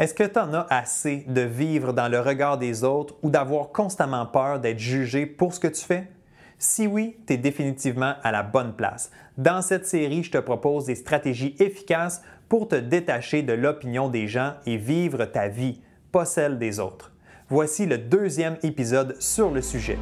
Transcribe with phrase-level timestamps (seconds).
[0.00, 3.68] Est-ce que tu en as assez de vivre dans le regard des autres ou d'avoir
[3.68, 6.08] constamment peur d'être jugé pour ce que tu fais?
[6.58, 9.10] Si oui, tu es définitivement à la bonne place.
[9.36, 14.26] Dans cette série, je te propose des stratégies efficaces pour te détacher de l'opinion des
[14.26, 17.12] gens et vivre ta vie, pas celle des autres.
[17.50, 19.98] Voici le deuxième épisode sur le sujet.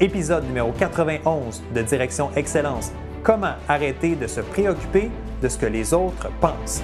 [0.00, 2.92] Épisode numéro 91 de Direction Excellence.
[3.22, 5.10] Comment arrêter de se préoccuper
[5.42, 6.82] de ce que les autres pensent?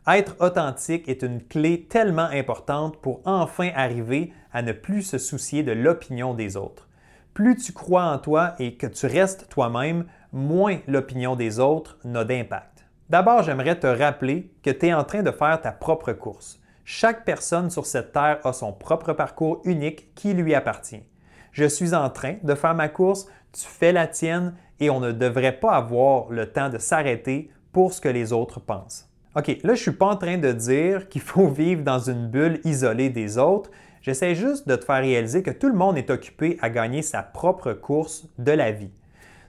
[0.07, 5.63] Être authentique est une clé tellement importante pour enfin arriver à ne plus se soucier
[5.63, 6.91] de l'opinion des autres.
[7.33, 12.25] Plus tu crois en toi et que tu restes toi-même, moins l'opinion des autres n'a
[12.25, 12.85] d'impact.
[13.09, 16.61] D'abord, j'aimerais te rappeler que tu es en train de faire ta propre course.
[16.87, 21.03] Chaque personne sur cette terre a son propre parcours unique qui lui appartient.
[21.51, 25.13] Je suis en train de faire ma course, tu fais la tienne et on ne
[25.13, 29.09] devrait pas avoir le temps de s'arrêter pour ce que les autres pensent.
[29.35, 32.29] OK, là, je ne suis pas en train de dire qu'il faut vivre dans une
[32.29, 33.71] bulle isolée des autres.
[34.03, 37.23] J'essaie juste de te faire réaliser que tout le monde est occupé à gagner sa
[37.23, 38.93] propre course de la vie.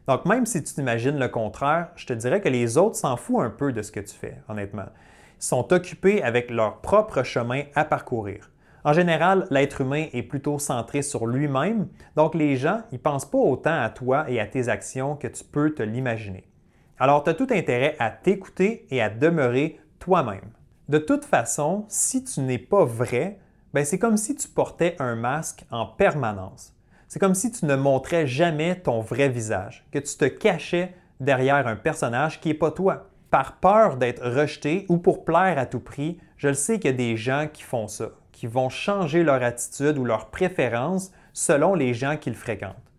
[0.08, 3.42] Donc, même si tu t'imagines le contraire, je te dirais que les autres s'en foutent
[3.42, 4.86] un peu de ce que tu fais, honnêtement
[5.46, 8.50] sont occupés avec leur propre chemin à parcourir.
[8.84, 13.38] En général, l'être humain est plutôt centré sur lui-même, donc les gens ne pensent pas
[13.38, 16.48] autant à toi et à tes actions que tu peux te l'imaginer.
[16.98, 20.52] Alors, tu as tout intérêt à t'écouter et à demeurer toi-même.
[20.88, 23.40] De toute façon, si tu n'es pas vrai,
[23.74, 26.74] ben c'est comme si tu portais un masque en permanence.
[27.08, 31.68] C'est comme si tu ne montrais jamais ton vrai visage, que tu te cachais derrière
[31.68, 35.82] un personnage qui n'est pas toi par peur d'être rejeté ou pour plaire à tout
[35.82, 39.24] prix, je le sais qu'il y a des gens qui font ça, qui vont changer
[39.24, 42.94] leur attitude ou leur préférence selon les gens qu'ils fréquentent.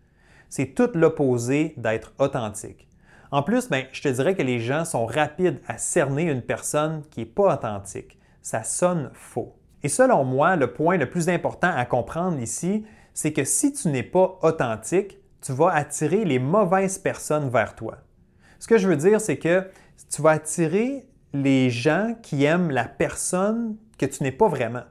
[0.47, 2.87] C'est tout l'opposé d'être authentique.
[3.31, 7.01] En plus, ben, je te dirais que les gens sont rapides à cerner une personne
[7.09, 8.19] qui n'est pas authentique.
[8.43, 9.55] Ça sonne faux.
[9.81, 13.87] Et selon moi, le point le plus important à comprendre ici, c'est que si tu
[13.87, 17.97] n'es pas authentique, tu vas attirer les mauvaises personnes vers toi.
[18.59, 19.67] Ce que je veux dire, c'est que
[20.09, 24.83] tu vas attirer les gens qui aiment la personne que tu n'es pas vraiment.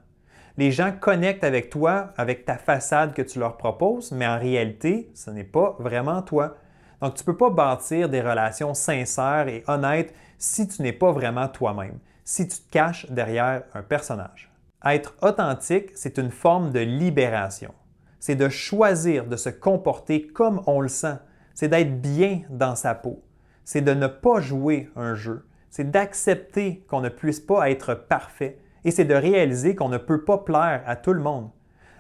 [0.57, 5.11] Les gens connectent avec toi, avec ta façade que tu leur proposes, mais en réalité,
[5.15, 6.57] ce n'est pas vraiment toi.
[7.03, 11.13] Donc, tu ne peux pas bâtir des relations sincères et honnêtes si tu n'es pas
[11.13, 14.51] vraiment toi-même, si tu te caches derrière un personnage.
[14.85, 17.75] Être authentique, c'est une forme de libération.
[18.19, 21.19] C'est de choisir de se comporter comme on le sent.
[21.55, 23.23] C'est d'être bien dans sa peau
[23.67, 28.59] c'est de ne pas jouer un jeu, c'est d'accepter qu'on ne puisse pas être parfait
[28.85, 31.51] et c'est de réaliser qu'on ne peut pas plaire à tout le monde.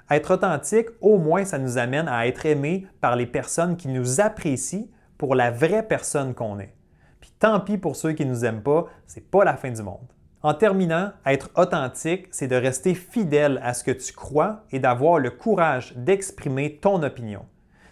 [0.09, 4.21] Être authentique, au moins, ça nous amène à être aimé par les personnes qui nous
[4.21, 4.87] apprécient
[5.19, 6.72] pour la vraie personne qu'on est.
[7.21, 9.82] Puis tant pis pour ceux qui ne nous aiment pas, c'est pas la fin du
[9.82, 10.06] monde.
[10.43, 15.19] En terminant, être authentique, c'est de rester fidèle à ce que tu crois et d'avoir
[15.19, 17.44] le courage d'exprimer ton opinion.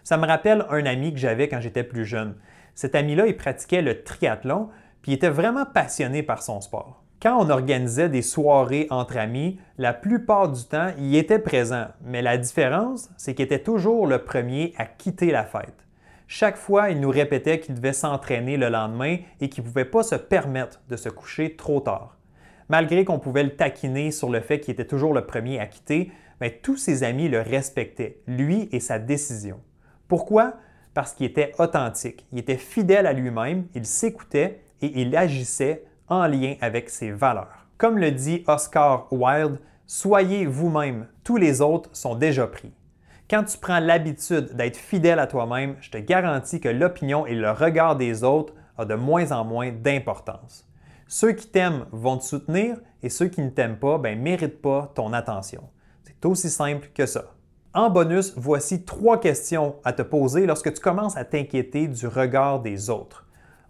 [0.05, 2.37] Ça me rappelle un ami que j'avais quand j'étais plus jeune.
[2.75, 4.69] Cet ami-là, il pratiquait le triathlon,
[5.03, 7.05] puis était vraiment passionné par son sport.
[7.23, 12.21] Quand on organisait des soirées entre amis, la plupart du temps, il était présent, mais
[12.21, 15.87] la différence, c'est qu'il était toujours le premier à quitter la fête.
[16.27, 20.03] Chaque fois, il nous répétait qu'il devait s'entraîner le lendemain et qu'il ne pouvait pas
[20.03, 22.19] se permettre de se coucher trop tard.
[22.69, 26.11] Malgré qu'on pouvait le taquiner sur le fait qu'il était toujours le premier à quitter,
[26.41, 29.61] mais tous ses amis le respectaient, lui et sa décision.
[30.09, 30.55] Pourquoi?
[30.95, 36.27] Parce qu'il était authentique, il était fidèle à lui-même, il s'écoutait et il agissait en
[36.27, 37.67] lien avec ses valeurs.
[37.77, 42.73] Comme le dit Oscar Wilde, soyez vous-même, tous les autres sont déjà pris.
[43.29, 47.51] Quand tu prends l'habitude d'être fidèle à toi-même, je te garantis que l'opinion et le
[47.51, 50.69] regard des autres ont de moins en moins d'importance.
[51.09, 54.61] Ceux qui t'aiment vont te soutenir et ceux qui ne t'aiment pas ne ben, méritent
[54.61, 55.63] pas ton attention.
[56.05, 57.34] C'est aussi simple que ça.
[57.77, 62.61] En bonus, voici trois questions à te poser lorsque tu commences à t'inquiéter du regard
[62.61, 63.27] des autres.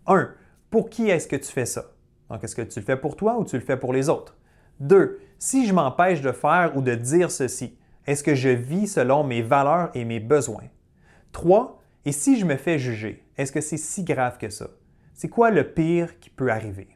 [0.06, 0.28] 1.
[0.68, 1.86] Pour qui est-ce que tu fais ça?
[2.28, 4.36] Donc, est-ce que tu le fais pour toi ou tu le fais pour les autres?
[4.80, 5.20] 2.
[5.38, 9.40] Si je m'empêche de faire ou de dire ceci, est-ce que je vis selon mes
[9.40, 10.68] valeurs et mes besoins?
[11.32, 11.80] 3.
[12.04, 14.68] Et si je me fais juger, est-ce que c'est si grave que ça?
[15.14, 16.93] C'est quoi le pire qui peut arriver?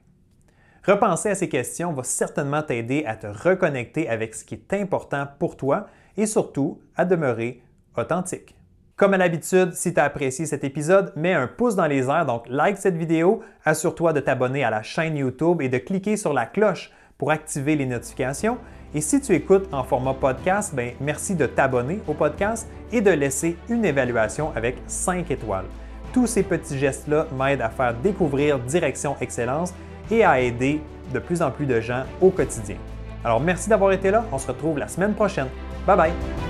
[0.88, 5.26] Repenser à ces questions va certainement t'aider à te reconnecter avec ce qui est important
[5.38, 7.60] pour toi et surtout à demeurer
[7.94, 8.54] authentique.
[8.96, 12.24] Comme à l'habitude, si tu as apprécié cet épisode, mets un pouce dans les airs,
[12.24, 16.32] donc like cette vidéo, assure-toi de t'abonner à la chaîne YouTube et de cliquer sur
[16.32, 18.56] la cloche pour activer les notifications.
[18.94, 23.10] Et si tu écoutes en format podcast, ben, merci de t'abonner au podcast et de
[23.10, 25.66] laisser une évaluation avec 5 étoiles.
[26.14, 29.74] Tous ces petits gestes-là m'aident à faire découvrir Direction Excellence
[30.10, 30.80] et à aider
[31.12, 32.76] de plus en plus de gens au quotidien.
[33.24, 35.48] Alors merci d'avoir été là, on se retrouve la semaine prochaine.
[35.86, 36.47] Bye bye!